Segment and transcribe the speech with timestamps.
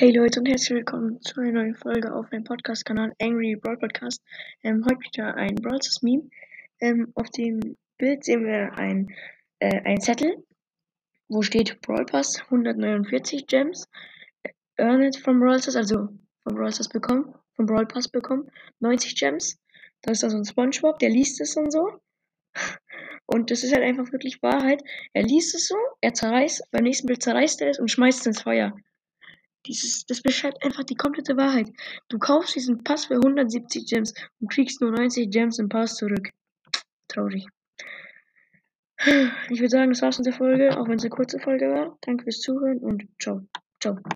[0.00, 4.22] Hey Leute und herzlich willkommen zu einer neuen Folge auf meinem Podcast-Kanal Angry Brawl Podcast.
[4.62, 6.22] Ähm, heute wieder ein Brawl Meme.
[6.80, 9.08] Ähm, auf dem Bild sehen wir ein,
[9.58, 10.42] äh, ein Zettel,
[11.28, 13.90] wo steht Brawl Pass 149 Gems.
[14.78, 16.08] Earn it from Brawl Stars, also
[16.44, 19.58] von Brawl Stars bekommen, vom Brawl Pass bekommen, 90 Gems.
[20.00, 22.00] Da ist da so ein Spongebob, der liest es und so.
[23.26, 24.82] Und das ist halt einfach wirklich Wahrheit.
[25.12, 28.26] Er liest es so, er zerreißt, beim nächsten Bild zerreißt er es und schmeißt es
[28.26, 28.74] ins Feuer.
[29.70, 31.70] Dieses, das beschreibt einfach die komplette Wahrheit.
[32.08, 36.30] Du kaufst diesen Pass für 170 Gems und kriegst nur 90 Gems im Pass zurück.
[37.06, 37.46] Traurig.
[39.48, 41.96] Ich würde sagen, das war's mit der Folge, auch wenn es eine kurze Folge war.
[42.02, 43.46] Danke fürs Zuhören und ciao.
[43.80, 44.00] Ciao.